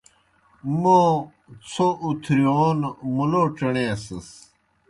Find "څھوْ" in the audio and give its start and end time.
1.69-1.87